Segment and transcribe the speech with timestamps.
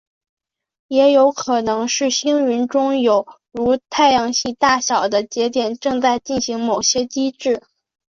[0.87, 7.61] 也有可能是星云中有如太阳系大小的节点正在进行某些机制。